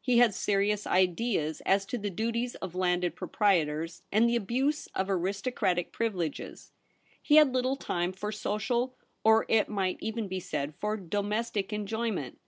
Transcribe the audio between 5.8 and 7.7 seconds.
privi leges. He had